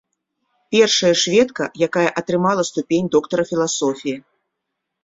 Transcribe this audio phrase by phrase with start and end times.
[0.75, 4.17] Першая шведка, якая атрымала ступень доктара філасофіі.